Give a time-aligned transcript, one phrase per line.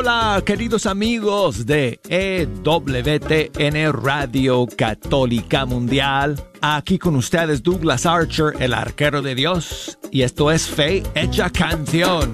[0.00, 6.40] Hola, queridos amigos de EWTN Radio Católica Mundial.
[6.60, 12.32] Aquí con ustedes Douglas Archer, el arquero de Dios, y esto es Fe Hecha Canción.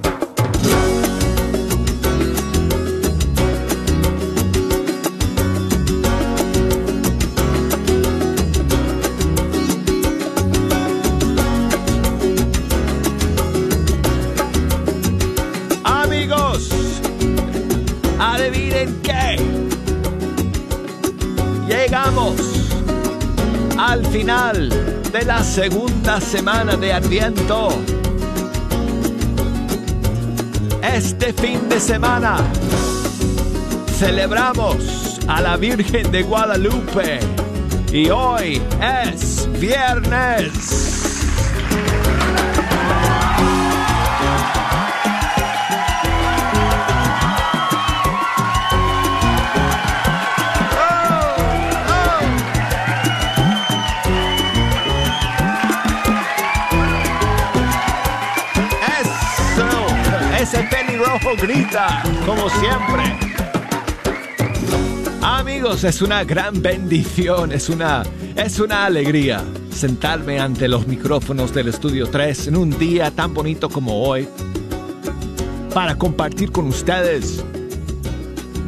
[24.15, 24.69] Final
[25.11, 27.71] de la segunda semana de Adviento.
[30.81, 32.37] Este fin de semana
[33.99, 37.19] celebramos a la Virgen de Guadalupe
[37.93, 40.94] y hoy es viernes.
[61.41, 63.03] Grita, como siempre.
[65.23, 68.03] Amigos, es una gran bendición, es una,
[68.37, 73.69] es una alegría sentarme ante los micrófonos del Estudio 3 en un día tan bonito
[73.69, 74.29] como hoy
[75.73, 77.45] para compartir con ustedes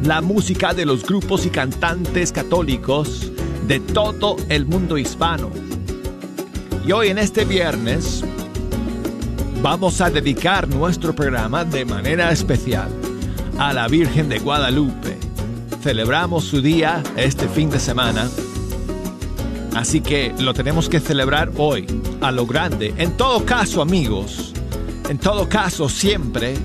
[0.03, 3.31] la música de los grupos y cantantes católicos
[3.67, 5.49] de todo el mundo hispano.
[6.85, 8.23] Y hoy en este viernes
[9.61, 12.89] vamos a dedicar nuestro programa de manera especial
[13.57, 15.17] a la Virgen de Guadalupe.
[15.81, 18.29] Celebramos su día este fin de semana,
[19.75, 21.87] así que lo tenemos que celebrar hoy,
[22.21, 22.93] a lo grande.
[22.97, 24.53] En todo caso, amigos,
[25.09, 26.55] en todo caso, siempre,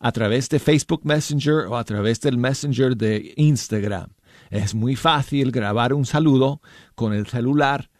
[0.00, 4.12] a través de Facebook Messenger o a través del Messenger de Instagram.
[4.50, 6.60] Es muy fácil grabar un saludo
[6.96, 7.90] con el celular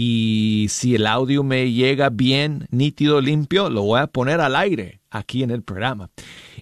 [0.00, 5.00] y si el audio me llega bien, nítido, limpio, lo voy a poner al aire
[5.10, 6.08] aquí en el programa.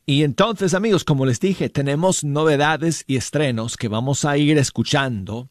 [0.06, 5.50] Y entonces, amigos, como les dije, tenemos novedades y estrenos que vamos a ir escuchando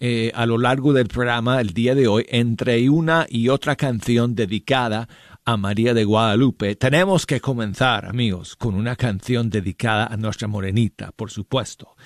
[0.00, 4.34] eh, a lo largo del programa el día de hoy, entre una y otra canción
[4.34, 5.08] dedicada
[5.46, 6.76] a María de Guadalupe.
[6.76, 11.96] Tenemos que comenzar, amigos, con una canción dedicada a nuestra morenita, por supuesto.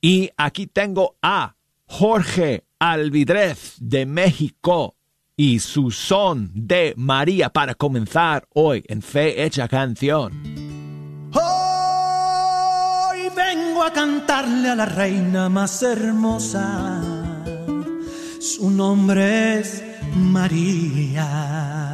[0.00, 1.54] Y aquí tengo a
[1.86, 4.96] Jorge Alvidrez de México
[5.36, 10.32] y su son de María para comenzar hoy en Fe Canción.
[11.32, 17.02] Hoy vengo a cantarle a la reina más hermosa.
[18.40, 19.82] Su nombre es
[20.14, 21.92] María.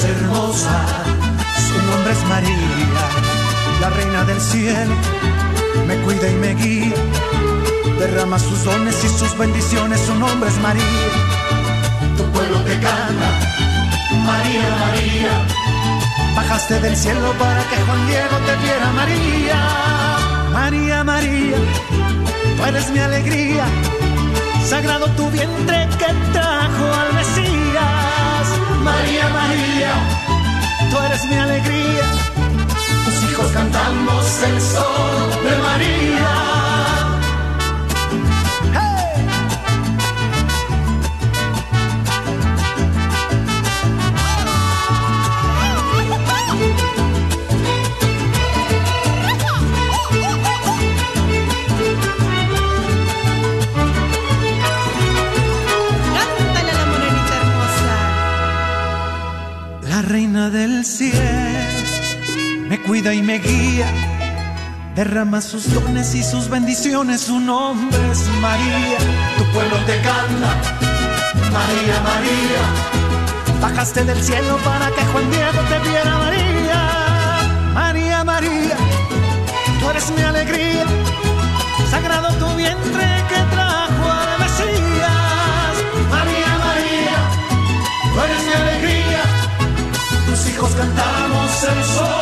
[0.00, 0.84] Hermosa,
[1.68, 3.04] su nombre es María,
[3.80, 4.94] la reina del cielo,
[5.86, 6.94] me cuida y me guía,
[7.98, 11.08] derrama sus dones y sus bendiciones, su nombre es María,
[12.16, 13.28] tu pueblo te canta,
[14.24, 15.62] María, María.
[16.34, 19.58] Bajaste del cielo para que Juan Diego te viera, María.
[20.52, 21.56] María, María,
[22.56, 23.66] tú eres mi alegría.
[24.66, 28.11] Sagrado tu vientre que trajo al Mesías.
[28.82, 29.92] María, María,
[30.90, 32.06] tú eres mi alegría.
[33.04, 36.61] Tus hijos cantamos el sol de María.
[65.04, 68.98] Derrama sus dones y sus bendiciones, su nombre es María,
[69.36, 70.50] tu pueblo te canta,
[71.56, 72.62] María, María,
[73.60, 76.80] bajaste del cielo para que Juan Diego te viera, María,
[77.74, 78.76] María, María,
[79.80, 80.84] tú eres mi alegría,
[81.90, 85.74] sagrado tu vientre que trajo al Mesías,
[86.14, 87.18] María, María,
[88.14, 89.22] tú eres mi alegría.
[90.48, 92.21] Hijos cantamos el sol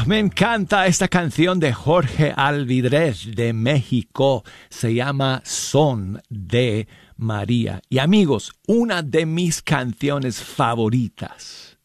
[0.00, 4.44] Oh, me encanta esta canción de Jorge Alvidrez de México.
[4.68, 6.86] Se llama Son de
[7.16, 7.80] María.
[7.88, 11.78] Y amigos, una de mis canciones favoritas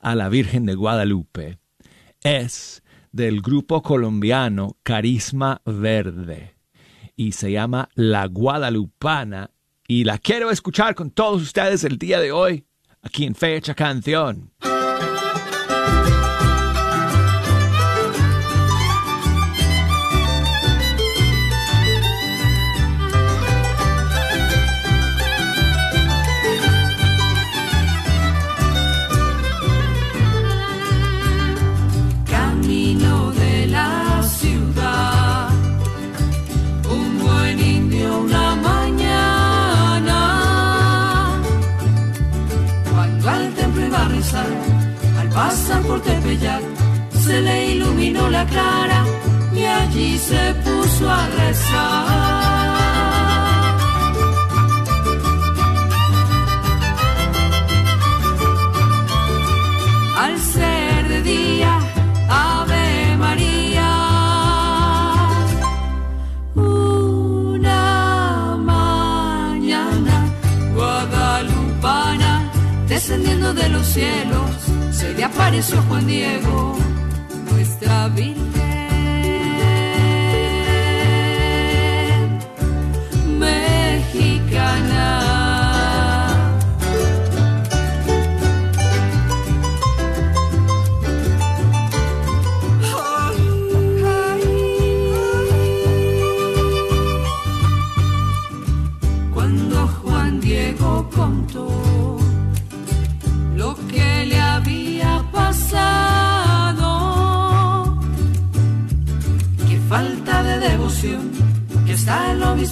[0.00, 1.58] a la Virgen de Guadalupe
[2.22, 2.82] es
[3.12, 6.54] del grupo colombiano Carisma Verde
[7.16, 9.50] y se llama La Guadalupana
[9.86, 12.64] y la quiero escuchar con todos ustedes el día de hoy
[13.02, 14.52] aquí en Fecha Canción.
[45.48, 46.62] Pasa por Tepeyac,
[47.24, 49.02] se le iluminó la cara
[49.54, 52.06] y allí se puso a rezar.
[60.24, 61.78] Al ser de día,
[62.28, 63.90] Ave María.
[66.56, 70.16] Una mañana
[70.74, 72.50] guadalupana
[72.86, 74.67] descendiendo de los cielos
[74.98, 76.76] se le apareció Juan Diego,
[77.52, 78.57] nuestra Virgen.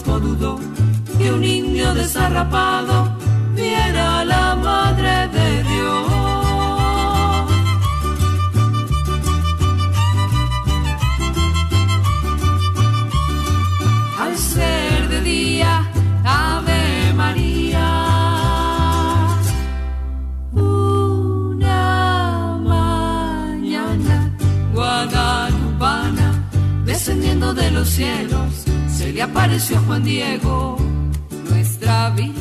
[0.04, 0.58] Dudó
[1.18, 3.16] que un niño desarrapado
[3.54, 6.06] viera la madre de Dios.
[14.20, 15.90] Al ser de día,
[16.24, 17.88] Ave María.
[20.52, 24.30] Una mañana
[24.74, 26.32] guadalupana
[26.84, 28.45] descendiendo de los cielos
[29.16, 30.76] le apareció Juan Diego,
[31.48, 32.35] nuestra Virgen.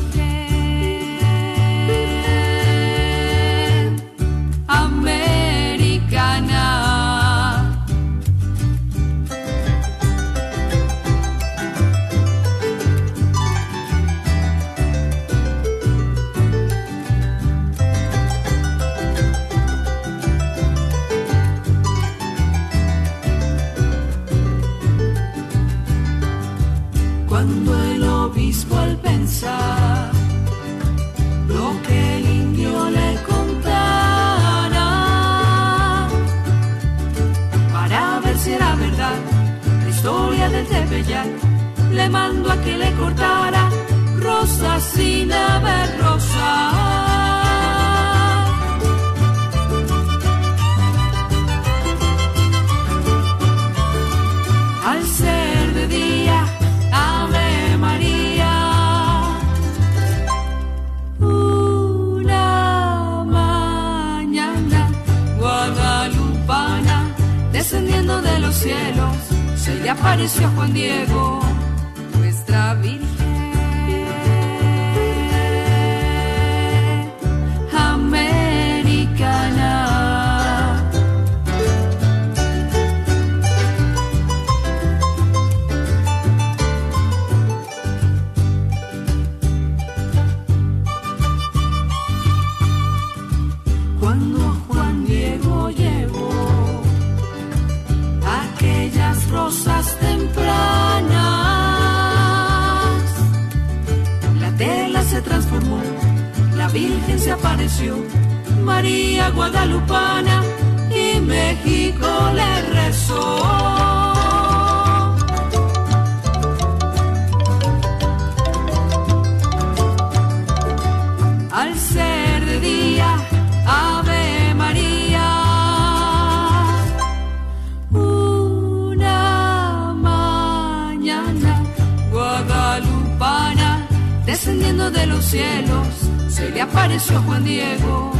[136.28, 138.15] Se le apareció Juan Diego,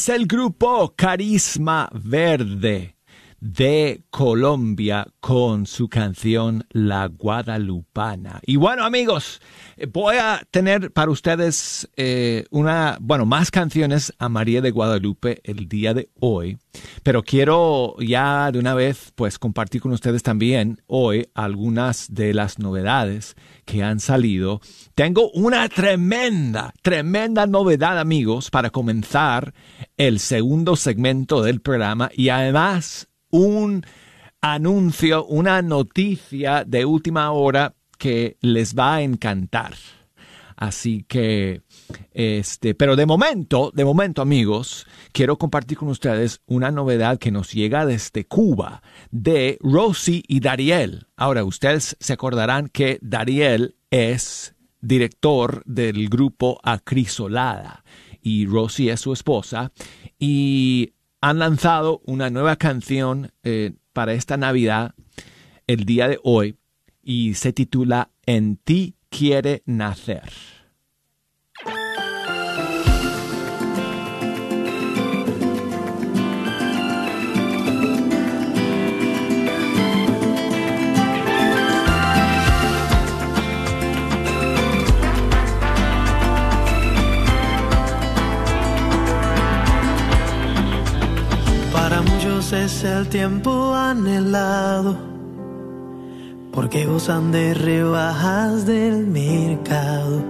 [0.00, 2.99] es el grupo Carisma Verde
[3.40, 8.40] de Colombia con su canción La Guadalupana.
[8.44, 9.40] Y bueno amigos,
[9.92, 15.68] voy a tener para ustedes eh, una, bueno, más canciones a María de Guadalupe el
[15.68, 16.58] día de hoy,
[17.02, 22.58] pero quiero ya de una vez pues compartir con ustedes también hoy algunas de las
[22.58, 24.60] novedades que han salido.
[24.94, 29.54] Tengo una tremenda, tremenda novedad amigos para comenzar
[29.96, 33.84] el segundo segmento del programa y además un
[34.40, 39.74] anuncio, una noticia de última hora que les va a encantar.
[40.56, 41.62] Así que,
[42.12, 47.52] este, pero de momento, de momento amigos, quiero compartir con ustedes una novedad que nos
[47.52, 51.06] llega desde Cuba de Rosie y Dariel.
[51.16, 57.82] Ahora, ustedes se acordarán que Dariel es director del grupo Acrisolada
[58.20, 59.72] y Rosie es su esposa
[60.18, 64.94] y han lanzado una nueva canción eh, para esta Navidad
[65.66, 66.56] el día de hoy
[67.02, 70.22] y se titula En ti quiere nacer.
[92.52, 94.96] Es el tiempo anhelado,
[96.52, 100.24] porque gozan de rebajas del mercado.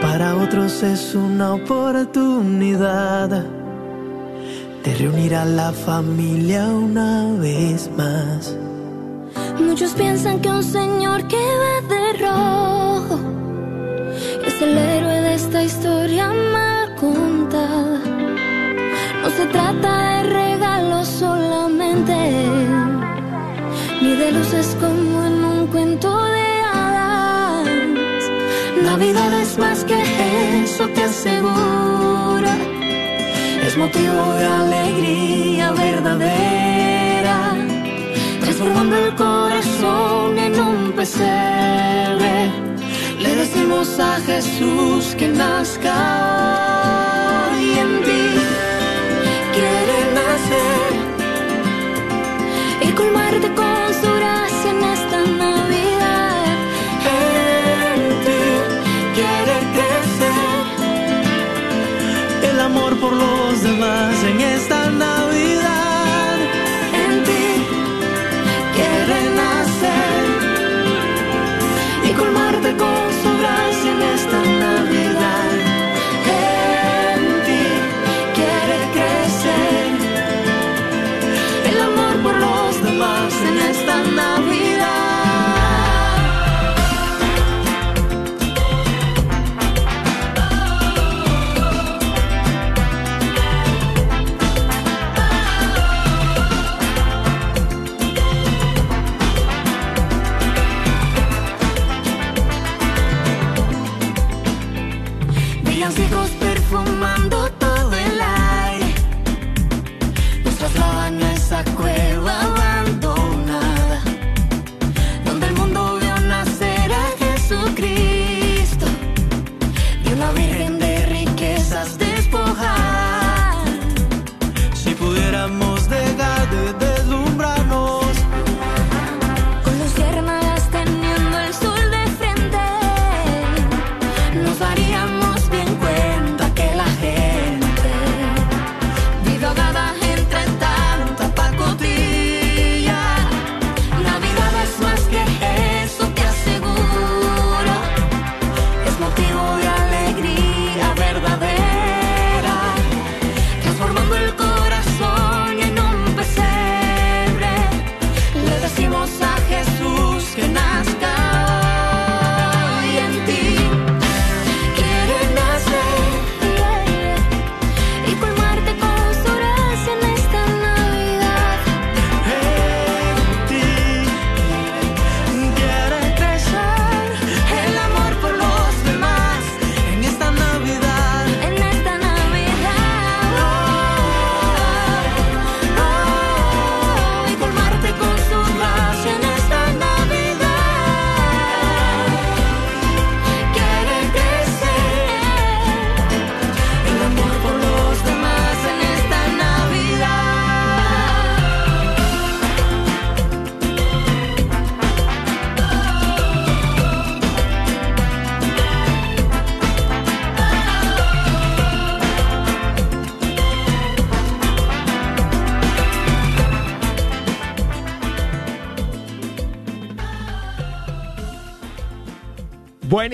[0.00, 3.28] Para otros es una oportunidad
[4.84, 8.56] de reunir a la familia una vez más.
[9.58, 13.18] Muchos piensan que un señor que va de rojo
[14.46, 18.17] es el héroe de esta historia mal contada.
[19.38, 22.18] Se trata de solamente,
[24.02, 27.68] ni de luces como en un cuento de hadas.
[28.82, 30.02] Navidad es más que
[30.64, 32.50] eso, te aseguro.
[33.64, 37.54] Es motivo de alegría verdadera,
[38.40, 42.50] transformando el corazón en un pesebre.
[43.20, 46.58] Le decimos a Jesús que nazca
[52.98, 53.77] colmarte con su gracia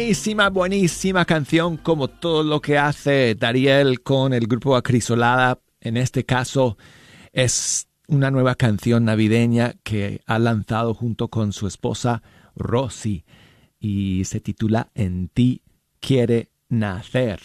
[0.05, 5.61] Buenísima, buenísima canción, como todo lo que hace Dariel con el grupo Acrisolada.
[5.81, 6.77] En este caso,
[7.33, 12.23] es una nueva canción navideña que ha lanzado junto con su esposa
[12.55, 13.25] Rosy
[13.81, 15.63] y se titula En ti
[16.01, 17.41] quiere nacer.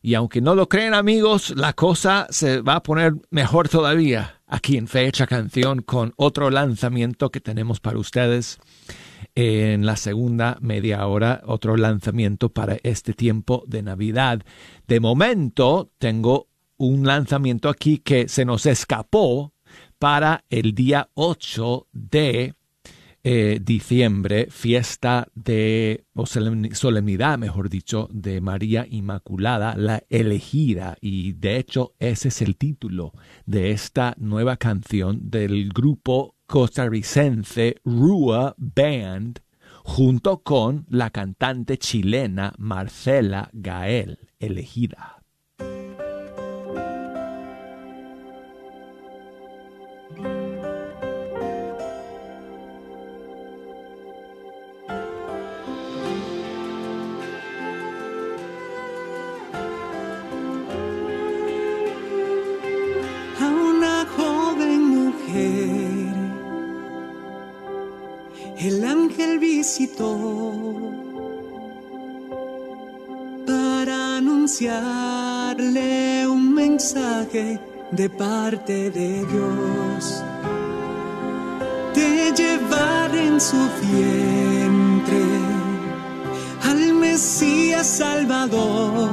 [0.00, 4.78] Y aunque no lo creen amigos, la cosa se va a poner mejor todavía aquí
[4.78, 8.58] en Fecha Canción con otro lanzamiento que tenemos para ustedes
[9.34, 14.42] en la segunda media hora, otro lanzamiento para este tiempo de Navidad.
[14.86, 19.52] De momento tengo un lanzamiento aquí que se nos escapó
[19.98, 22.54] para el día 8 de
[23.26, 30.98] eh, diciembre, fiesta de, o solemni- solemnidad, mejor dicho, de María Inmaculada, la elegida.
[31.00, 33.14] Y de hecho, ese es el título
[33.46, 39.42] de esta nueva canción del grupo costarricense Rua Band,
[39.84, 45.23] junto con la cantante chilena Marcela Gael, elegida.
[74.62, 77.58] Un mensaje
[77.90, 80.22] de parte de Dios.
[81.94, 85.24] De llevar en su vientre
[86.62, 89.10] al Mesías Salvador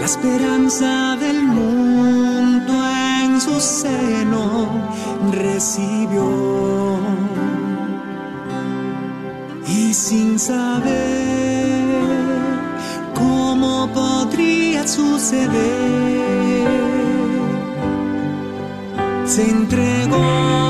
[0.00, 2.72] la esperanza del mundo
[3.22, 4.68] en su seno
[5.32, 6.98] recibió.
[9.66, 11.07] Y sin saber
[15.28, 16.68] podría suceder,
[19.26, 20.67] se entregó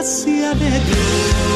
[0.00, 1.49] gracia de Dios.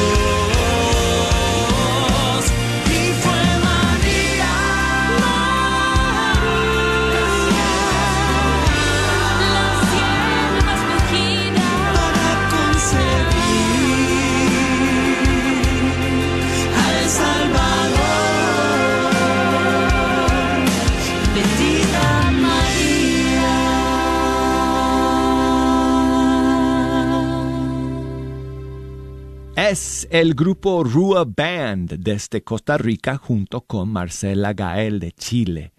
[30.11, 35.73] El grupo Rua Band desde Costa Rica junto con Marcela Gael de Chile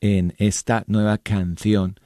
[0.00, 1.96] en esta nueva canción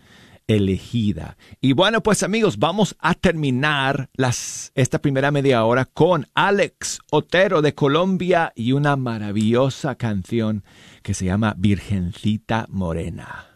[0.47, 1.37] elegida.
[1.61, 7.62] Y bueno, pues amigos, vamos a terminar las, esta primera media hora con Alex Otero
[7.62, 10.65] de Colombia y una maravillosa canción
[11.03, 13.47] que se llama Virgencita Morena.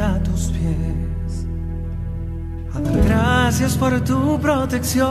[0.00, 1.46] A tus pies.
[2.74, 5.04] A dar gracias por tu protección,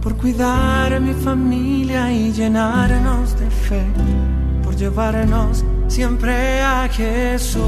[0.00, 3.84] por cuidar a mi familia y llenarnos de fe,
[4.62, 7.62] por llevarnos siempre a Jesús.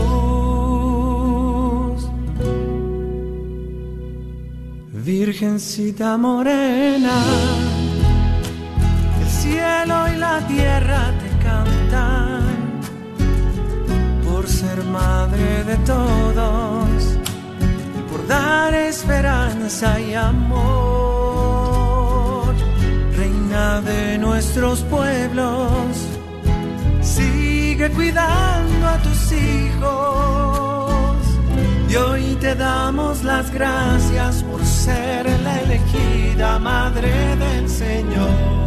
[4.92, 7.18] Virgencita morena,
[9.20, 12.13] el cielo y la tierra te cantan
[14.44, 17.16] por ser madre de todos
[17.98, 20.44] y por dar esperanza y amor,
[23.16, 25.96] reina de nuestros pueblos,
[27.00, 31.16] sigue cuidando a tus hijos.
[31.88, 38.63] Y hoy te damos las gracias por ser la elegida madre del Señor.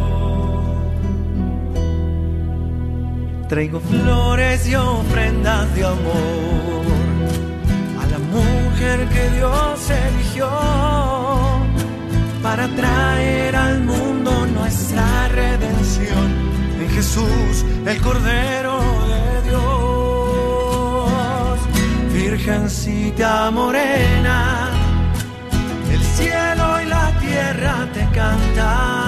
[3.48, 6.84] Traigo flores y ofrendas de amor
[7.98, 10.50] a la mujer que Dios eligió
[12.42, 16.26] para traer al mundo nuestra redención
[16.78, 21.08] en Jesús, el Cordero de Dios.
[22.12, 24.68] Virgencita morena,
[25.90, 29.07] el cielo y la tierra te cantan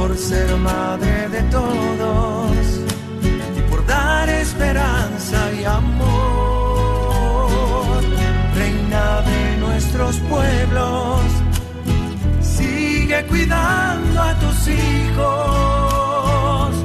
[0.00, 2.80] por ser madre de todos
[4.40, 6.00] esperanza y amor,
[8.54, 11.20] reina de nuestros pueblos,
[12.40, 16.76] sigue cuidando a tus hijos.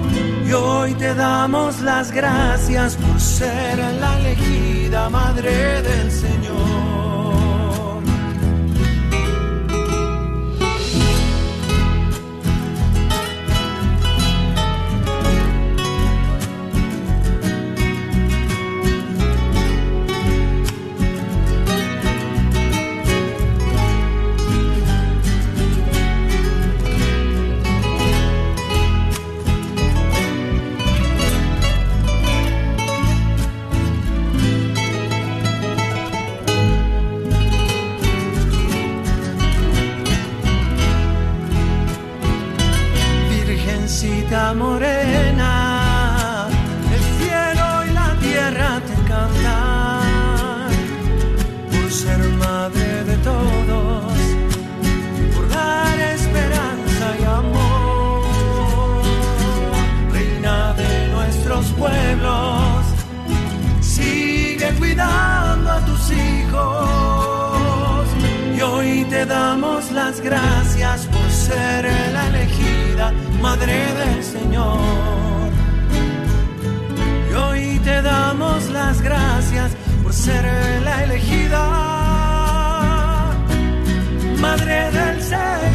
[0.48, 6.35] Y hoy te damos las gracias por ser la elegida madre del Señor.
[70.06, 75.50] Las gracias por ser la elegida Madre del Señor.
[77.30, 79.72] Y hoy te damos las gracias
[80.04, 80.46] por ser
[80.84, 81.64] la elegida
[84.40, 85.75] Madre del Señor.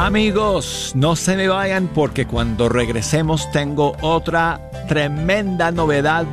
[0.00, 6.24] Amigos, no se me vayan porque cuando regresemos tengo otra tremenda novedad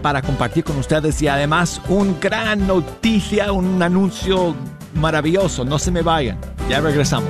[0.00, 4.56] para compartir con ustedes y además un gran noticia, un anuncio
[4.94, 5.62] maravilloso.
[5.62, 6.38] No se me vayan.
[6.70, 7.28] Ya regresamos.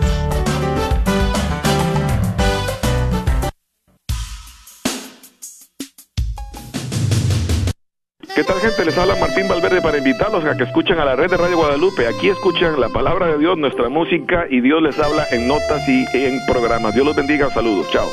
[8.42, 8.84] ¿Qué tal gente?
[8.84, 12.08] Les habla Martín Valverde para invitarlos a que escuchen a la red de Radio Guadalupe.
[12.08, 16.04] Aquí escuchan la palabra de Dios, nuestra música y Dios les habla en notas y
[16.12, 16.92] en programas.
[16.92, 17.50] Dios los bendiga.
[17.50, 17.86] Saludos.
[17.92, 18.08] Chao.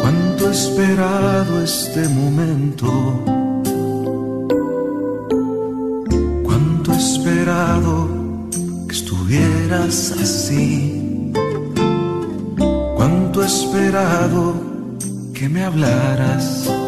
[0.00, 3.22] Cuánto he esperado este momento.
[6.42, 8.08] Cuánto he esperado
[8.88, 11.32] que estuvieras así.
[12.96, 14.54] Cuánto he esperado
[15.32, 16.85] que me hablaras.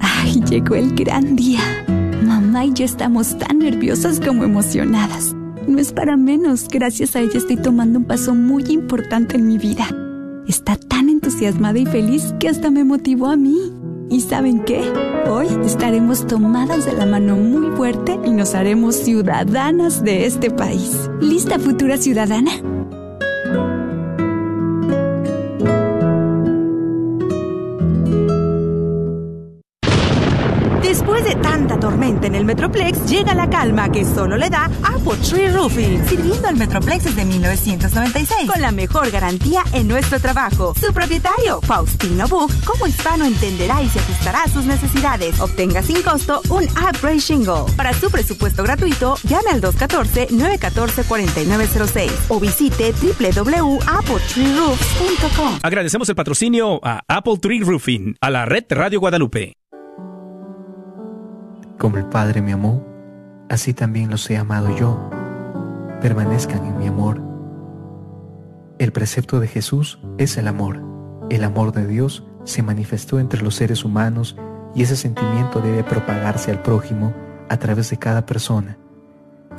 [0.00, 1.62] Ay, llegó el gran día.
[2.22, 5.34] Mamá y yo estamos tan nerviosas como emocionadas.
[5.66, 9.56] No es para menos, gracias a ella estoy tomando un paso muy importante en mi
[9.56, 9.88] vida.
[10.46, 13.72] Está tan entusiasmada y feliz que hasta me motivó a mí.
[14.14, 14.80] ¿Y saben qué?
[15.28, 21.10] Hoy estaremos tomadas de la mano muy fuerte y nos haremos ciudadanas de este país.
[21.20, 22.52] ¿Lista futura ciudadana?
[32.24, 36.56] En el Metroplex, llega la calma que solo le da Apple Tree Roofing, sirviendo al
[36.56, 40.74] Metroplex desde 1996, con la mejor garantía en nuestro trabajo.
[40.78, 45.40] Su propietario, Faustino Buch, como hispano entenderá y se ajustará a sus necesidades.
[45.40, 47.64] Obtenga sin costo un upgrade shingle.
[47.76, 55.58] Para su presupuesto gratuito, llame al 214-914-4906 o visite www.appletreeroofs.com.
[55.62, 59.54] Agradecemos el patrocinio a Apple Tree Roofing, a la red Radio Guadalupe.
[61.78, 62.82] Como el Padre me amó,
[63.48, 65.10] así también los he amado yo.
[66.00, 67.20] Permanezcan en mi amor.
[68.78, 70.80] El precepto de Jesús es el amor.
[71.30, 74.36] El amor de Dios se manifestó entre los seres humanos
[74.74, 77.12] y ese sentimiento debe propagarse al prójimo
[77.48, 78.78] a través de cada persona.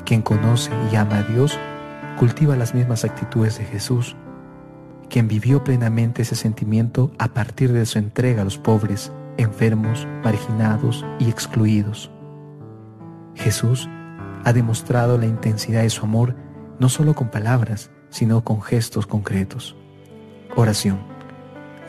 [0.05, 1.57] Quien conoce y ama a Dios
[2.17, 4.15] cultiva las mismas actitudes de Jesús.
[5.09, 11.05] Quien vivió plenamente ese sentimiento a partir de su entrega a los pobres, enfermos, marginados
[11.19, 12.11] y excluidos.
[13.35, 13.89] Jesús
[14.43, 16.35] ha demostrado la intensidad de su amor
[16.79, 19.75] no solo con palabras, sino con gestos concretos.
[20.55, 20.99] Oración.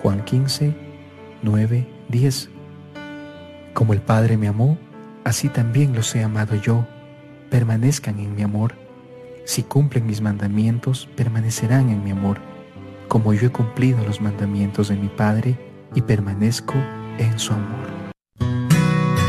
[0.03, 0.77] Juan 15,
[1.43, 2.51] 9, 10.
[3.75, 4.79] Como el Padre me amó,
[5.25, 6.87] así también los he amado yo.
[7.51, 8.75] Permanezcan en mi amor.
[9.45, 12.39] Si cumplen mis mandamientos, permanecerán en mi amor,
[13.07, 15.57] como yo he cumplido los mandamientos de mi Padre
[15.95, 16.75] y permanezco
[17.19, 17.87] en su amor.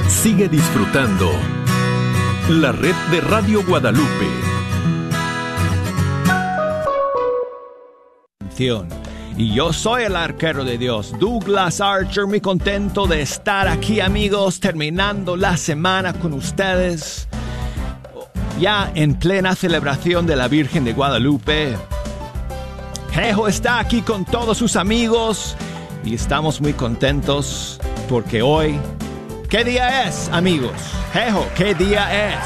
[0.07, 1.31] Sigue disfrutando
[2.49, 4.47] la red de Radio Guadalupe.
[9.37, 14.59] Y yo soy el arquero de Dios, Douglas Archer, muy contento de estar aquí amigos,
[14.59, 17.27] terminando la semana con ustedes,
[18.59, 21.77] ya en plena celebración de la Virgen de Guadalupe.
[23.11, 25.55] Jejo está aquí con todos sus amigos
[26.07, 28.79] y estamos muy contentos porque hoy,
[29.49, 30.71] ¿qué día es, amigos?
[31.11, 32.37] Jejo, ¿qué día es?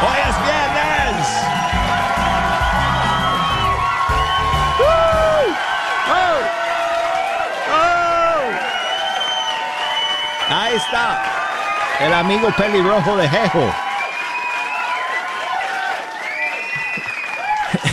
[0.00, 1.28] Hoy es viernes.
[4.80, 5.44] ¡Oh!
[10.50, 11.22] Ahí está,
[11.98, 13.83] el amigo pelirrojo de Jejo.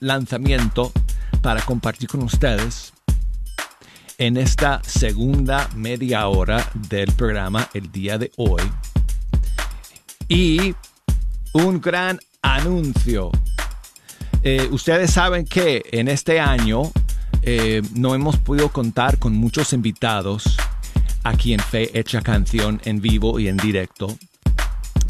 [0.00, 0.90] lanzamiento
[1.44, 2.94] para compartir con ustedes
[4.16, 8.62] en esta segunda media hora del programa el día de hoy.
[10.26, 10.74] Y
[11.52, 13.30] un gran anuncio.
[14.42, 16.90] Eh, ustedes saben que en este año
[17.42, 20.56] eh, no hemos podido contar con muchos invitados
[21.24, 24.16] aquí en Fe Hecha Canción en vivo y en directo.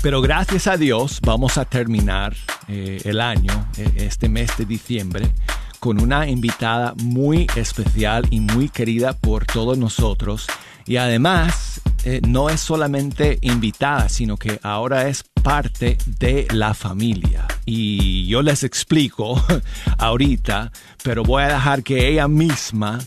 [0.02, 2.34] Pero gracias a Dios vamos a terminar
[2.66, 5.32] eh, el año, este mes de diciembre,
[5.84, 10.46] con una invitada muy especial y muy querida por todos nosotros.
[10.86, 17.46] Y además, eh, no es solamente invitada, sino que ahora es parte de la familia.
[17.66, 19.44] Y yo les explico
[19.98, 22.98] ahorita, pero voy a dejar que ella misma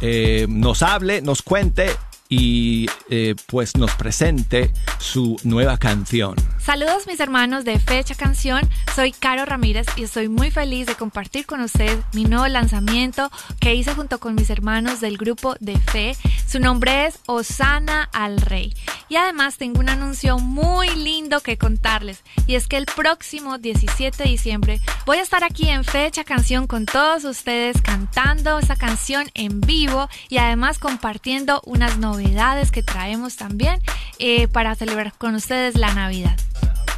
[0.00, 1.90] eh, nos hable, nos cuente
[2.28, 6.36] y eh, pues nos presente su nueva canción.
[6.64, 8.60] Saludos mis hermanos de Fecha Canción,
[8.94, 13.74] soy Caro Ramírez y estoy muy feliz de compartir con ustedes mi nuevo lanzamiento que
[13.74, 16.16] hice junto con mis hermanos del grupo de Fe.
[16.46, 18.72] Su nombre es Osana al Rey.
[19.08, 24.22] Y además tengo un anuncio muy lindo que contarles y es que el próximo 17
[24.22, 29.26] de diciembre voy a estar aquí en Fecha Canción con todos ustedes cantando esa canción
[29.34, 33.82] en vivo y además compartiendo unas novedades que traemos también
[34.20, 36.38] eh, para celebrar con ustedes la Navidad.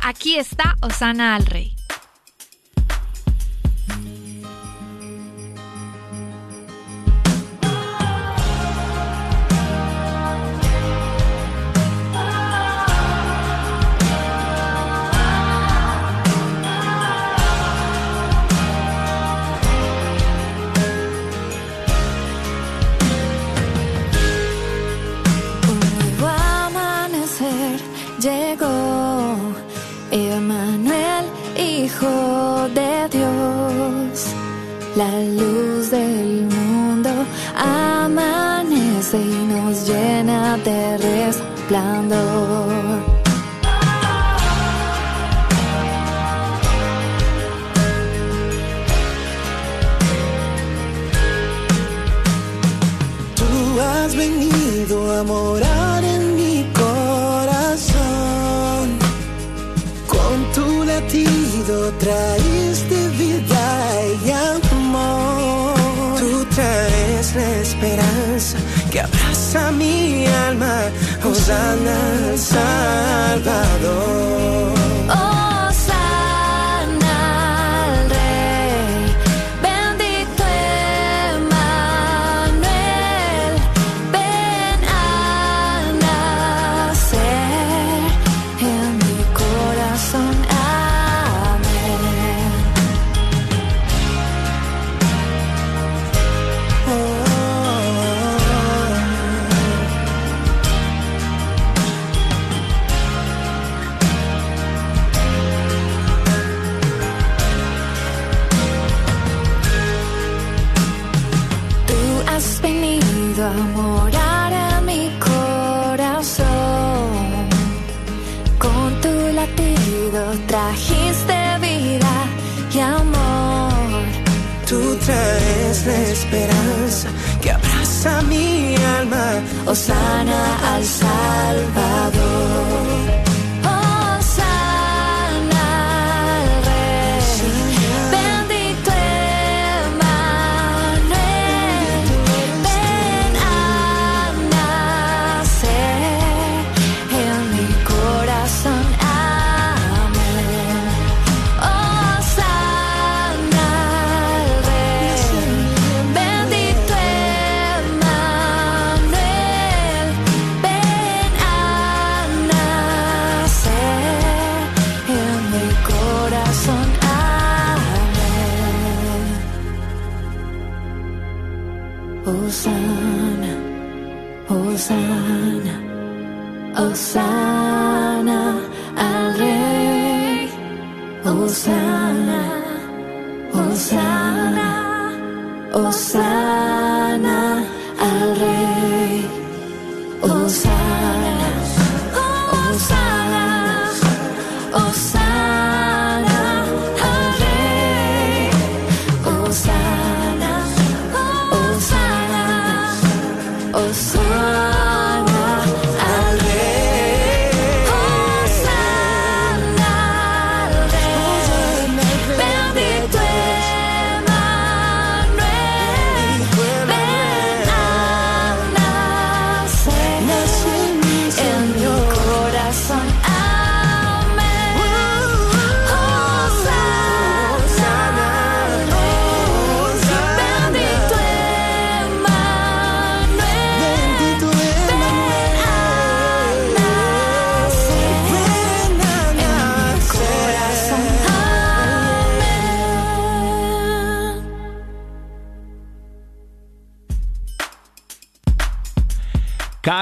[0.07, 1.74] Aquí está Osana al Rey.
[34.97, 37.11] La luz del mundo
[37.57, 42.68] amanece y nos llena de resplandor.
[53.34, 58.05] Tú has venido a morar en mi corazón.
[60.07, 62.53] Con tu latido traíste
[69.55, 70.90] abraza mi alma,
[71.22, 73.94] Hosanna al Salvador.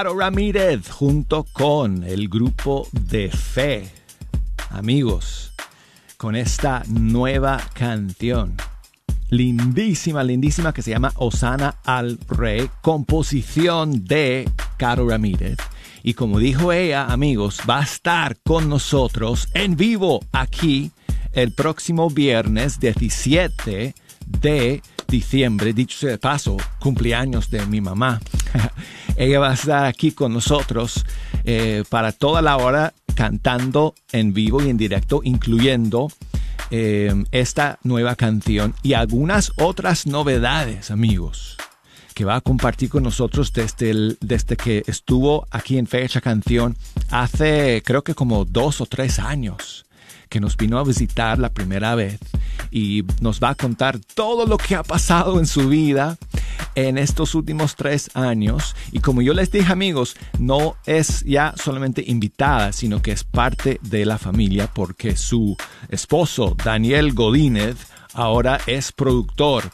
[0.03, 3.89] Caro Ramírez junto con el grupo de fe.
[4.69, 5.53] Amigos,
[6.17, 8.57] con esta nueva canción.
[9.29, 15.55] Lindísima, lindísima que se llama Osana al Rey, composición de Caro Ramírez.
[16.03, 20.91] Y como dijo ella, amigos, va a estar con nosotros en vivo aquí
[21.31, 23.95] el próximo viernes 17
[24.27, 24.81] de
[25.17, 28.19] diciembre, dicho sea de paso, cumpleaños de mi mamá.
[29.15, 31.05] Ella va a estar aquí con nosotros
[31.45, 36.11] eh, para toda la hora cantando en vivo y en directo, incluyendo
[36.71, 41.57] eh, esta nueva canción y algunas otras novedades, amigos,
[42.15, 46.75] que va a compartir con nosotros desde, el- desde que estuvo aquí en Fecha Canción
[47.11, 49.85] hace creo que como dos o tres años
[50.33, 52.17] que nos vino a visitar la primera vez
[52.71, 56.17] y nos va a contar todo lo que ha pasado en su vida
[56.73, 58.75] en estos últimos tres años.
[58.91, 63.79] Y como yo les dije amigos, no es ya solamente invitada, sino que es parte
[63.83, 65.55] de la familia porque su
[65.89, 67.75] esposo, Daniel Godínez,
[68.15, 69.69] ahora es productor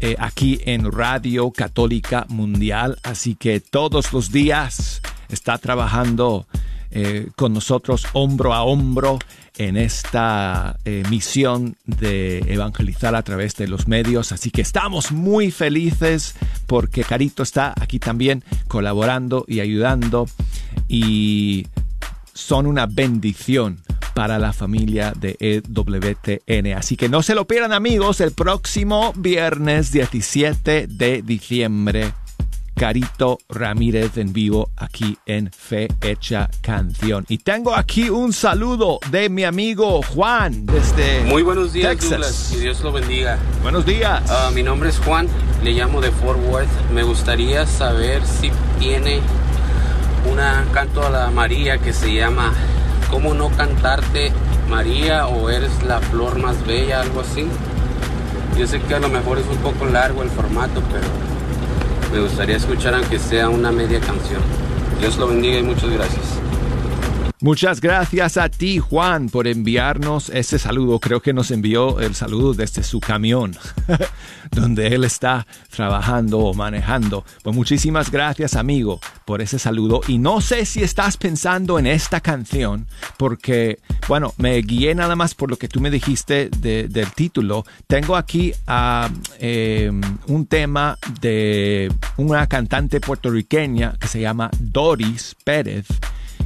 [0.00, 2.98] eh, aquí en Radio Católica Mundial.
[3.04, 6.48] Así que todos los días está trabajando
[6.90, 9.18] eh, con nosotros hombro a hombro
[9.58, 14.32] en esta eh, misión de evangelizar a través de los medios.
[14.32, 16.34] Así que estamos muy felices
[16.66, 20.28] porque Carito está aquí también colaborando y ayudando
[20.88, 21.66] y
[22.32, 23.80] son una bendición
[24.14, 26.76] para la familia de EWTN.
[26.76, 32.12] Así que no se lo pierdan amigos el próximo viernes 17 de diciembre.
[32.78, 37.24] Carito Ramírez en vivo aquí en Fe Hecha Canción.
[37.28, 42.10] Y tengo aquí un saludo de mi amigo Juan desde Muy buenos días, Texas.
[42.10, 42.50] Douglas.
[42.52, 43.36] Que Dios lo bendiga.
[43.62, 44.22] Buenos días.
[44.30, 45.26] Ah, mi nombre es Juan,
[45.64, 46.68] le llamo de Fort Worth.
[46.94, 49.20] Me gustaría saber si tiene
[50.30, 52.52] una canto a la María que se llama
[53.10, 54.30] ¿Cómo no cantarte
[54.70, 57.00] María o eres la flor más bella?
[57.00, 57.44] Algo así.
[58.56, 61.06] Yo sé que a lo mejor es un poco largo el formato, pero
[62.12, 64.40] me gustaría escuchar aunque sea una media canción.
[65.00, 66.24] Dios lo bendiga y muchas gracias.
[67.40, 70.98] Muchas gracias a ti, Juan, por enviarnos ese saludo.
[70.98, 73.54] Creo que nos envió el saludo desde su camión,
[74.50, 77.24] donde él está trabajando o manejando.
[77.44, 80.00] Pues muchísimas gracias, amigo, por ese saludo.
[80.08, 83.78] Y no sé si estás pensando en esta canción, porque,
[84.08, 87.64] bueno, me guié nada más por lo que tú me dijiste de- del título.
[87.86, 88.52] Tengo aquí
[89.38, 89.92] eh,
[90.26, 95.86] un tema de una cantante puertorriqueña que se llama Doris Pérez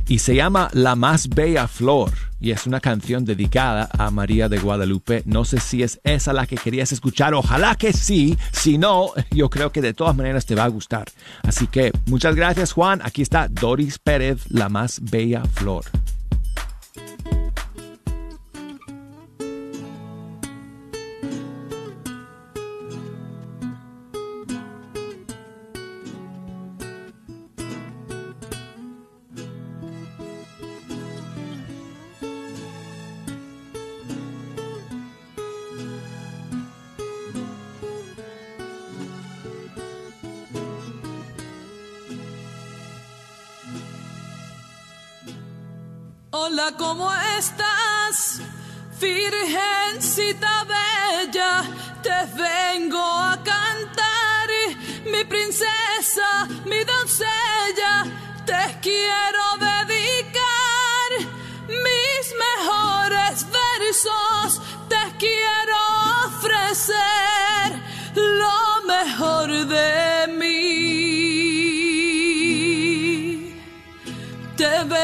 [0.08, 2.10] y se llama La más bella flor.
[2.40, 5.22] y es una canción dedicada a María de Guadalupe.
[5.26, 9.48] No sé si es esa la que querías escuchar, ojalá que sí, si no, yo
[9.48, 11.06] creo que de todas maneras te va a gustar.
[11.44, 15.84] Así que muchas gracias Juan, aquí está Doris Pérez, la más bella flor.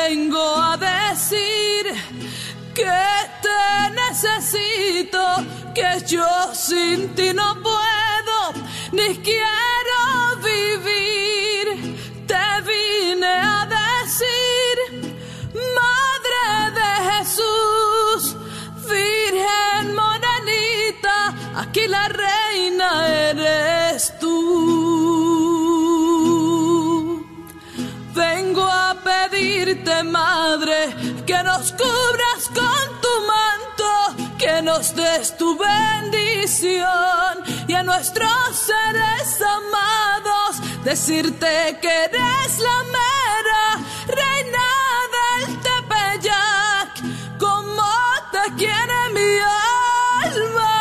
[0.09, 1.85] Vengo a decir
[2.75, 2.99] que
[3.45, 3.61] te
[4.03, 5.23] necesito,
[5.75, 8.39] que yo sin ti no puedo,
[8.93, 9.48] ni quiero
[30.05, 30.95] Madre,
[31.27, 33.93] que nos cubras con tu manto,
[34.39, 37.45] que nos des tu bendición.
[37.67, 43.65] Y a nuestros seres amados decirte que eres la mera
[44.07, 44.69] reina
[45.17, 46.93] del Tepeyac,
[47.39, 47.91] como
[48.33, 49.31] te quiere mi
[50.25, 50.77] alma,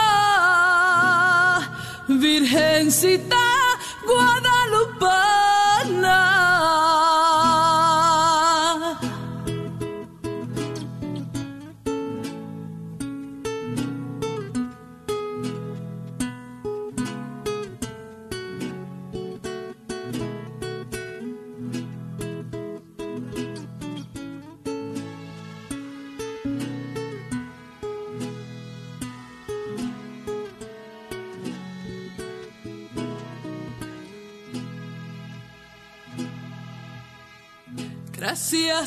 [2.07, 3.46] Virgencita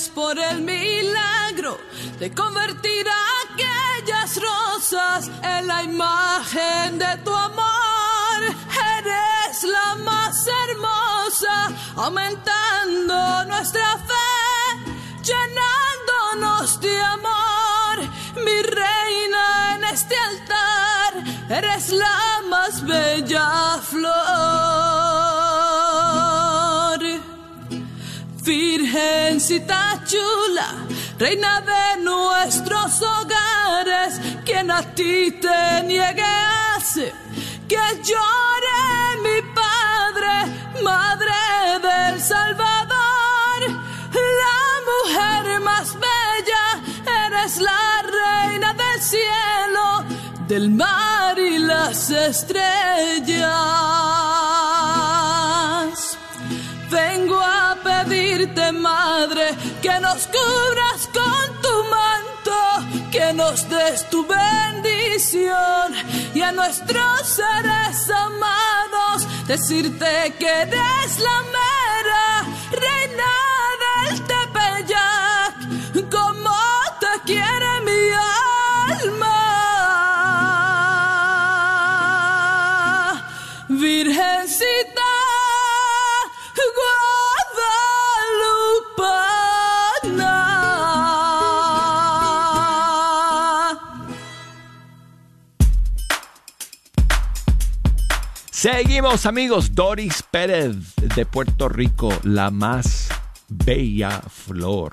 [0.09, 1.79] Por el milagro
[2.19, 3.07] de convertir
[3.45, 8.41] aquellas rosas en la imagen de tu amor.
[8.97, 14.93] Eres la más hermosa, aumentando nuestra fe,
[15.23, 17.99] llenándonos de amor.
[18.37, 25.10] Mi reina en este altar, eres la más bella flor.
[28.51, 30.69] Virgencita chula,
[31.21, 36.25] reina de nuestros hogares, quien a ti te niegue
[36.75, 37.13] hace
[37.69, 38.83] que llore
[39.23, 40.35] mi padre,
[40.83, 41.39] madre
[41.81, 43.61] del Salvador,
[44.43, 46.65] la mujer más bella,
[47.27, 50.05] eres la reina del cielo,
[50.49, 53.51] del mar y las estrellas.
[56.91, 65.95] Vengo a pedirte, madre, que nos cubras con tu manto, que nos des tu bendición
[66.35, 73.50] y a nuestros seres amados decirte que eres la mera reina
[98.61, 103.09] Seguimos amigos, Doris Pérez de Puerto Rico, la más
[103.49, 104.93] bella flor.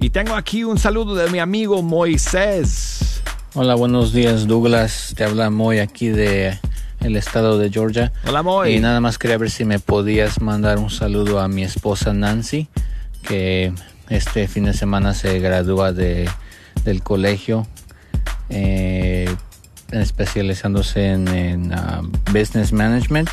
[0.00, 3.20] Y tengo aquí un saludo de mi amigo Moisés.
[3.52, 5.12] Hola, buenos días Douglas.
[5.18, 6.58] Te habla Moy aquí de
[7.00, 8.10] el estado de Georgia.
[8.26, 8.74] Hola Moy.
[8.74, 12.68] Y nada más quería ver si me podías mandar un saludo a mi esposa Nancy,
[13.20, 13.74] que
[14.08, 16.26] este fin de semana se gradúa de,
[16.84, 17.66] del colegio,
[18.48, 19.28] eh,
[19.90, 23.30] especializándose en, ah, Business Management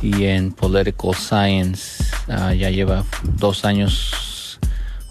[0.00, 2.04] y en Political Science.
[2.28, 4.58] Ah, ya lleva dos años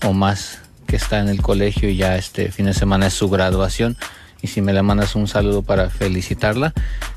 [0.06, 3.30] o más que está en el colegio y ya este fin de semana es su
[3.30, 3.98] graduación.
[4.42, 6.74] Y si me le mandas un saludo para felicitarla.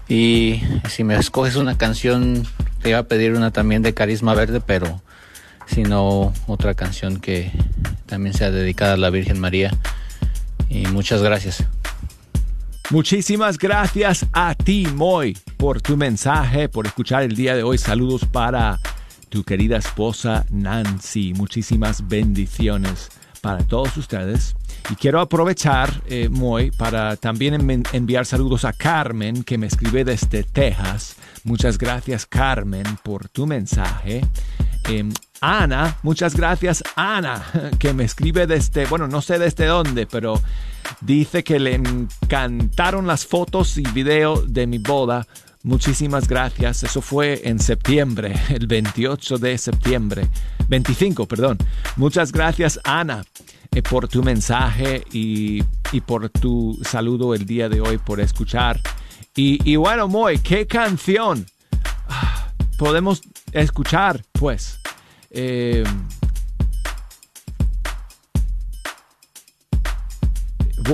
[0.09, 2.47] Y si me escoges una canción,
[2.83, 5.01] te iba a pedir una también de Carisma Verde, pero
[5.67, 7.51] si no, otra canción que
[8.07, 9.73] también sea dedicada a la Virgen María.
[10.69, 11.65] Y muchas gracias.
[12.91, 17.79] Muchísimas gracias a ti, Moy, por tu mensaje, por escuchar el día de hoy.
[17.79, 18.79] Saludos para
[19.31, 21.33] tu querida esposa Nancy.
[21.33, 23.09] Muchísimas bendiciones
[23.41, 24.55] para todos ustedes.
[24.91, 30.45] Y quiero aprovechar, eh, Moy, para también enviar saludos a Carmen, que me escribe desde
[30.45, 31.17] Texas.
[31.43, 34.21] Muchas gracias, Carmen, por tu mensaje.
[34.89, 37.45] Em, Ana, muchas gracias Ana,
[37.79, 40.41] que me escribe desde, bueno, no sé desde dónde, pero
[41.01, 45.27] dice que le encantaron las fotos y videos de mi boda.
[45.63, 46.83] Muchísimas gracias.
[46.83, 50.29] Eso fue en septiembre, el 28 de septiembre.
[50.69, 51.59] 25, perdón.
[51.97, 53.25] Muchas gracias Ana
[53.75, 55.63] eh, por tu mensaje y,
[56.07, 58.81] por tu saludo el día de hoy, por escuchar.
[59.35, 61.47] Y, y bueno, Moy, ¿qué canción
[62.09, 63.23] ah, podemos
[63.55, 64.23] escuchar?
[64.33, 64.79] Pues
[65.31, 65.85] eh,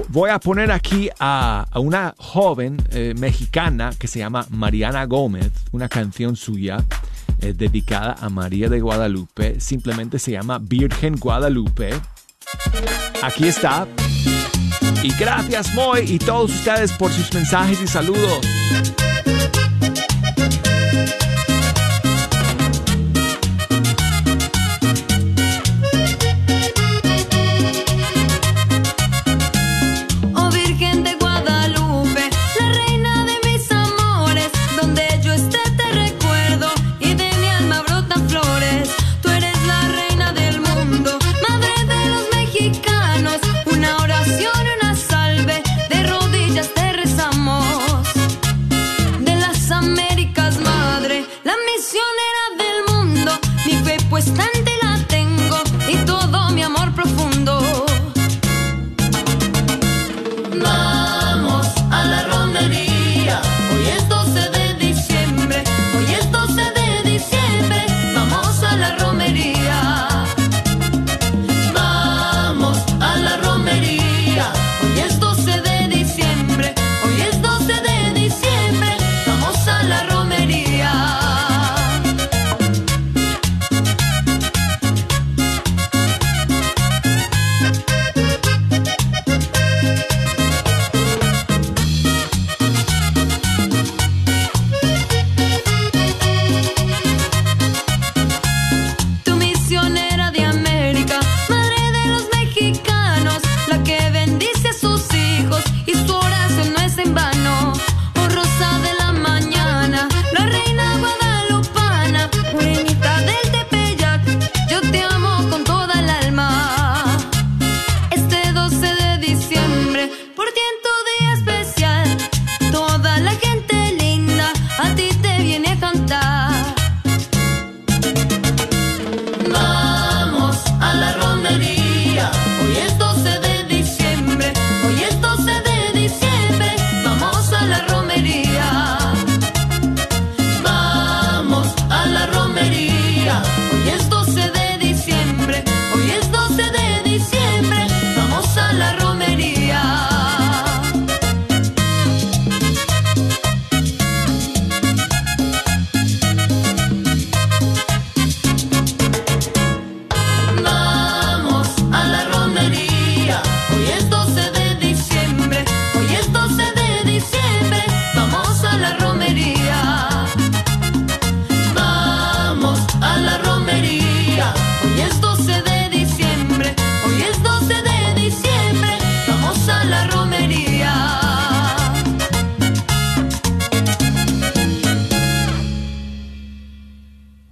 [0.09, 5.89] voy a poner aquí a, una joven eh, mexicana que se llama Mariana Gómez, una
[5.89, 6.85] canción suya
[7.41, 9.61] eh, dedicada a María de Guadalupe.
[9.61, 11.91] Simplemente se llama Virgen Guadalupe.
[13.23, 13.87] Aquí está.
[15.03, 18.47] Y gracias Moy y todos ustedes por sus mensajes y saludos.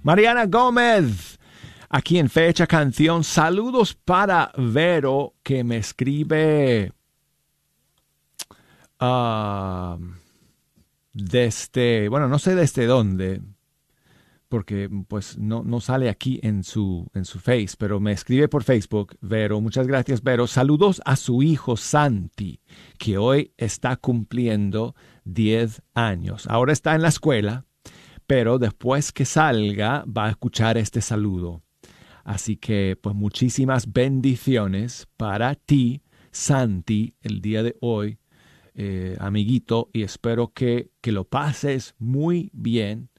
[0.09, 1.37] Mariana Gómez,
[1.87, 3.23] aquí en Fecha Canción.
[3.23, 6.91] Saludos para Vero, que me escribe
[8.99, 9.99] uh,
[11.13, 13.43] desde, bueno, no sé desde dónde,
[14.47, 18.63] porque pues no, no, sale aquí en su, en su face, pero me escribe por
[18.63, 22.61] Facebook, Vero, muchas gracias Vero, saludos a su hijo Santi,
[22.97, 24.95] que hoy está cumpliendo
[25.25, 26.47] 10 años.
[26.47, 27.67] Ahora está en la escuela,
[28.29, 31.63] pero después que salga va a escuchar este saludo.
[32.23, 38.19] Así que pues muchísimas bendiciones para ti, Santi, el día de hoy,
[38.75, 43.09] eh, amiguito, y espero que, que lo pases muy bien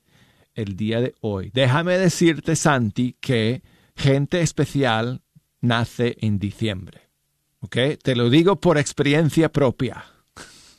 [0.55, 1.51] el día de hoy.
[1.53, 3.65] Déjame decirte, Santi, que
[3.97, 5.23] gente especial
[5.61, 7.11] nace en diciembre.
[7.59, 7.77] ¿Ok?
[8.01, 10.05] Te lo digo por experiencia propia.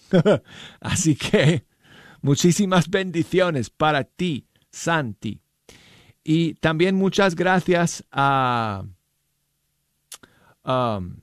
[0.80, 1.66] Así que
[2.22, 5.42] muchísimas bendiciones para ti, Santi.
[6.24, 8.84] Y también muchas gracias a,
[10.64, 11.16] um,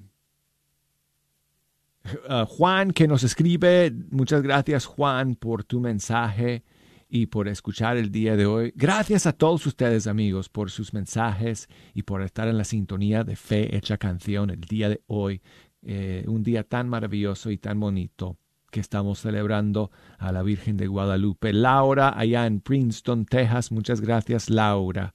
[2.29, 3.93] a Juan que nos escribe.
[4.11, 6.65] Muchas gracias Juan por tu mensaje
[7.09, 8.73] y por escuchar el día de hoy.
[8.75, 13.37] Gracias a todos ustedes amigos por sus mensajes y por estar en la sintonía de
[13.37, 15.41] Fe Hecha Canción el día de hoy.
[15.83, 18.37] Eh, un día tan maravilloso y tan bonito
[18.71, 21.53] que estamos celebrando a la Virgen de Guadalupe.
[21.53, 25.15] Laura, allá en Princeton, Texas, muchas gracias Laura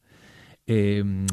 [0.65, 1.25] em,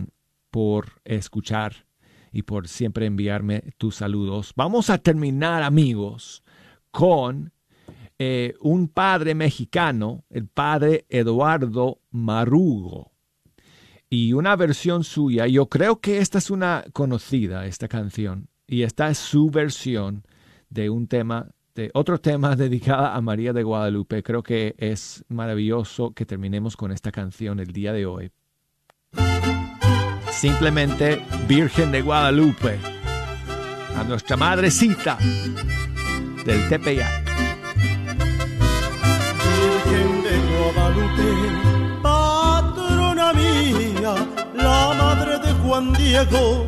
[0.51, 1.87] por escuchar
[2.33, 4.53] y por siempre enviarme tus saludos.
[4.57, 6.43] Vamos a terminar amigos
[6.91, 7.53] con
[8.18, 13.12] eh, un padre mexicano, el padre Eduardo Marugo.
[14.11, 19.09] Y una versión suya, yo creo que esta es una conocida, esta canción, y esta
[19.09, 20.25] es su versión
[20.68, 24.23] de un tema, de otro tema dedicado a María de Guadalupe.
[24.23, 28.31] Creo que es maravilloso que terminemos con esta canción el día de hoy.
[30.31, 32.79] Simplemente Virgen de Guadalupe,
[33.97, 35.18] a nuestra madrecita
[36.45, 37.31] del Tepeyac.
[40.73, 44.14] Guadalupe, patrona mía,
[44.55, 46.66] la madre de Juan Diego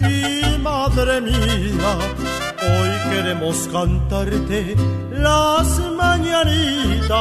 [0.00, 2.33] y madre mía.
[2.64, 4.74] Hoy queremos cantarte
[5.10, 7.12] las mañanitas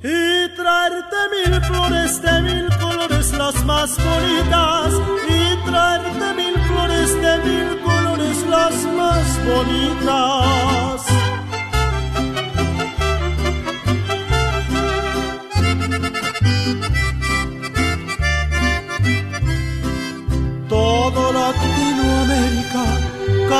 [0.00, 4.92] y traerte mil flores de mil colores, las más bonitas,
[5.28, 11.25] y traerte mil flores de mil colores, las más bonitas.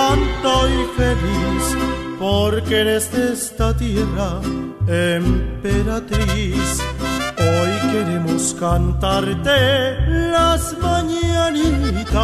[0.06, 1.64] Canta y feliz,
[2.18, 4.40] porque eres de esta tierra
[4.86, 6.80] emperatriz.
[7.38, 9.58] Hoy queremos cantarte
[10.32, 12.14] las mañanitas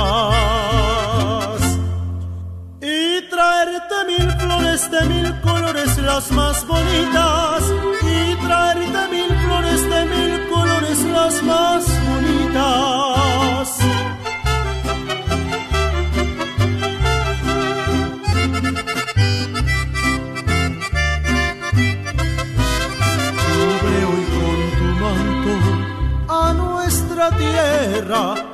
[2.80, 7.62] y traerte mil flores de mil colores, las más bonitas,
[8.03, 13.12] y traerte mil flores de mil colores, las más bonitas.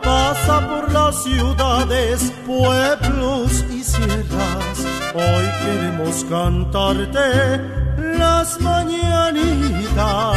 [0.02, 4.86] Pasa por las ciudades, pueblos y sierras.
[5.14, 7.60] Hoy queremos cantarte
[8.18, 10.36] las mañanitas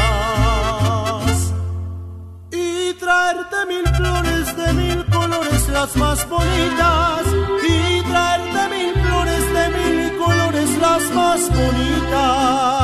[2.51, 7.25] y traerte mil flores de mil colores, las más bonitas.
[7.67, 12.80] Y traerte mil flores de mil colores, las más bonitas.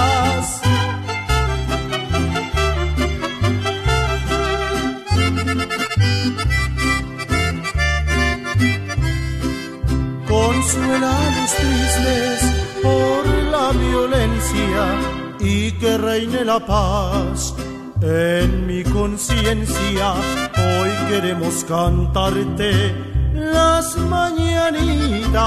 [10.77, 12.41] Los tristes
[12.83, 14.83] por la violencia
[15.39, 17.53] y que reine la paz
[18.01, 20.13] en mi conciencia.
[20.55, 22.93] Hoy queremos cantarte
[23.33, 25.37] las mañanitas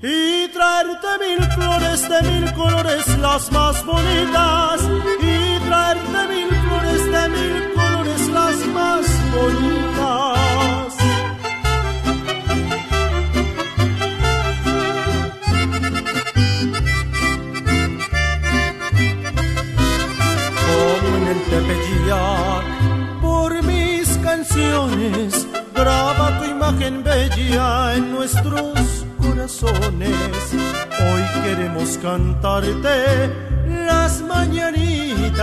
[0.00, 4.80] y traerte mil flores de mil colores, las más bonitas,
[5.20, 10.37] y traerte mil flores de mil colores, las más bonitas.
[23.20, 25.46] Por mis canciones.
[25.74, 30.54] Graba tu imagen bella en nuestros corazones.
[31.00, 33.30] Hoy queremos cantarte
[33.86, 35.38] las mañanitas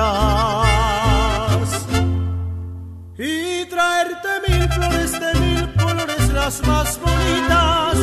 [3.17, 7.94] y traerte mil flores de mil colores, las más bonitas.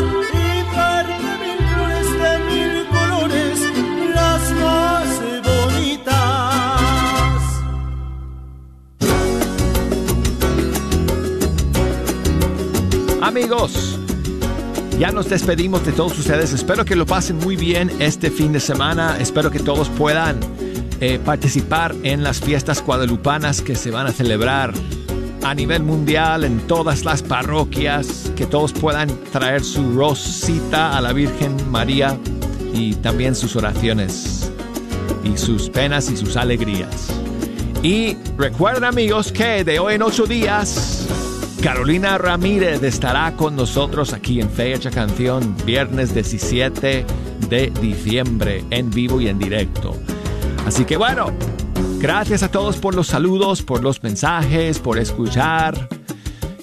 [13.22, 14.00] Amigos,
[14.98, 16.52] ya nos despedimos de todos ustedes.
[16.52, 19.16] Espero que lo pasen muy bien este fin de semana.
[19.20, 20.40] Espero que todos puedan
[21.00, 24.72] eh, participar en las fiestas guadalupanas que se van a celebrar
[25.44, 31.12] a nivel mundial en todas las parroquias, que todos puedan traer su rosita a la
[31.12, 32.18] Virgen María
[32.74, 34.50] y también sus oraciones
[35.22, 37.06] y sus penas y sus alegrías.
[37.84, 41.06] Y recuerden amigos que de hoy en ocho días
[41.62, 47.06] Carolina Ramírez estará con nosotros aquí en Fecha Canción, viernes 17
[47.48, 49.96] de diciembre, en vivo y en directo.
[50.66, 51.26] Así que bueno,
[52.00, 55.88] gracias a todos por los saludos, por los mensajes, por escuchar.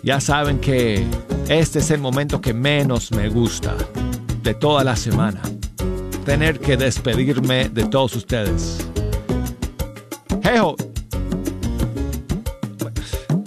[0.04, 1.08] Ya saben que
[1.48, 3.78] este es el momento que menos me gusta
[4.44, 5.42] de toda la semana.
[6.26, 8.86] Tener que despedirme de todos ustedes.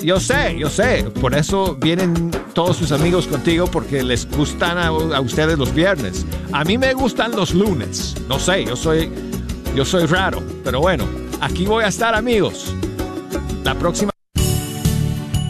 [0.03, 1.05] Yo sé, yo sé.
[1.21, 4.91] Por eso vienen todos sus amigos contigo porque les gustan a,
[5.21, 6.27] ustedes los viernes.
[6.53, 8.15] A mí me gustan los lunes.
[8.29, 9.11] No sé, yo soy,
[9.75, 10.43] yo soy raro.
[10.65, 11.05] Pero bueno,
[11.41, 12.75] aquí voy a estar amigos.
[13.65, 14.11] La próxima.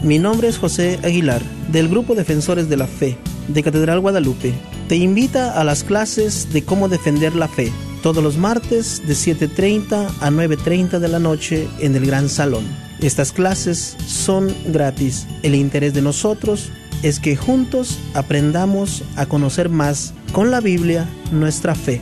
[0.03, 4.53] Mi nombre es José Aguilar, del Grupo Defensores de la Fe, de Catedral Guadalupe.
[4.87, 7.71] Te invita a las clases de cómo defender la fe,
[8.03, 12.65] todos los martes de 7.30 a 9.30 de la noche en el Gran Salón.
[13.03, 15.27] Estas clases son gratis.
[15.43, 21.75] El interés de nosotros es que juntos aprendamos a conocer más con la Biblia nuestra
[21.75, 22.01] fe,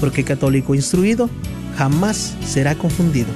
[0.00, 1.30] porque católico instruido
[1.78, 3.28] jamás será confundido.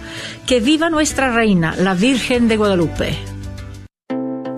[0.46, 3.33] Que viva nuestra reina, la Virgen de Guadalupe.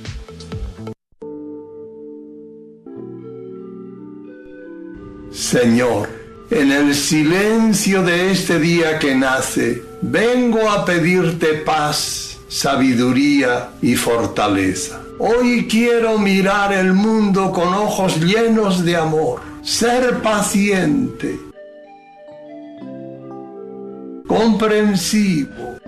[5.31, 6.09] Señor,
[6.51, 15.01] en el silencio de este día que nace, vengo a pedirte paz, sabiduría y fortaleza.
[15.19, 21.49] Hoy quiero mirar el mundo con ojos llenos de amor, ser paciente
[24.29, 25.79] comprensivo,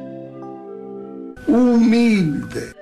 [1.46, 2.72] humilde,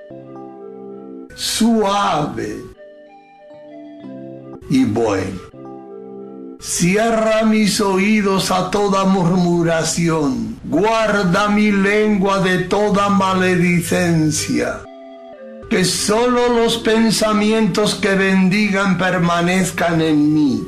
[1.35, 2.55] suave
[4.69, 5.48] y bueno.
[6.59, 14.81] Cierra mis oídos a toda murmuración, guarda mi lengua de toda maledicencia.
[15.69, 20.63] Que sólo los pensamientos que bendigan permanezcan en mí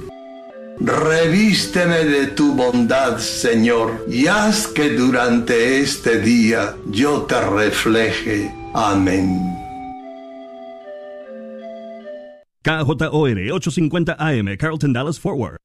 [0.83, 8.51] Revísteme de tu bondad, Señor, y haz que durante este día yo te refleje.
[8.73, 9.60] Amén.
[12.63, 15.57] KJOR 850 AM, Carlton Dallas Forward.